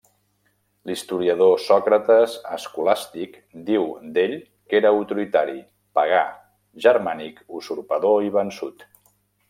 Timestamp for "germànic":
6.87-7.47